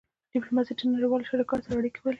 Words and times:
ډیپلوماسي 0.33 0.73
د 0.77 0.81
نړیوالو 0.93 1.27
شریکانو 1.29 1.65
سره 1.65 1.75
اړیکې 1.79 1.99
پالي. 2.01 2.09